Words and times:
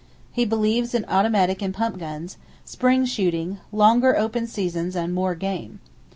He 0.31 0.45
believes 0.45 0.95
in 0.95 1.05
automatic 1.05 1.61
and 1.61 1.75
pump 1.75 1.99
guns, 1.99 2.37
spring 2.65 3.05
shooting, 3.05 3.59
longer 3.71 4.17
open 4.17 4.47
seasons 4.47 4.95
and 4.95 5.13
"more 5.13 5.35
game." 5.35 5.79